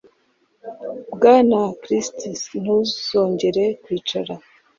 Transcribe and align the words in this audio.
Bwana 1.13 1.59
Curtis 1.81 2.41
ntuzongera 2.63 3.63
kwicara 3.83 4.33